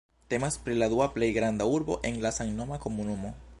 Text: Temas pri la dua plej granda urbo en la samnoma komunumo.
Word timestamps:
Temas 0.33 0.55
pri 0.63 0.77
la 0.77 0.87
dua 0.93 1.07
plej 1.17 1.29
granda 1.35 1.69
urbo 1.75 1.99
en 2.11 2.19
la 2.27 2.35
samnoma 2.41 2.83
komunumo. 2.87 3.37